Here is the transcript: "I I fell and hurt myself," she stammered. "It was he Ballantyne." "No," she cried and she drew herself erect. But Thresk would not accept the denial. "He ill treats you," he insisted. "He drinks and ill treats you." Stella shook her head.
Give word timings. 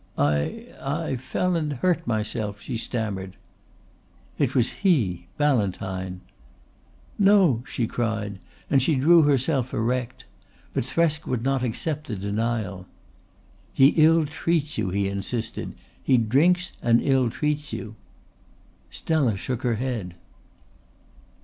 "I 0.17 0.65
I 0.81 1.15
fell 1.15 1.55
and 1.55 1.73
hurt 1.73 2.07
myself," 2.07 2.59
she 2.59 2.75
stammered. 2.75 3.35
"It 4.39 4.55
was 4.55 4.71
he 4.83 5.27
Ballantyne." 5.37 6.21
"No," 7.19 7.61
she 7.67 7.85
cried 7.85 8.39
and 8.67 8.81
she 8.81 8.95
drew 8.95 9.21
herself 9.21 9.75
erect. 9.75 10.25
But 10.73 10.85
Thresk 10.85 11.27
would 11.27 11.43
not 11.43 11.61
accept 11.61 12.07
the 12.07 12.15
denial. 12.15 12.87
"He 13.73 13.89
ill 13.89 14.25
treats 14.25 14.75
you," 14.75 14.89
he 14.89 15.07
insisted. 15.07 15.75
"He 16.01 16.17
drinks 16.17 16.71
and 16.81 16.99
ill 17.03 17.29
treats 17.29 17.71
you." 17.71 17.93
Stella 18.89 19.37
shook 19.37 19.61
her 19.61 19.75
head. 19.75 20.15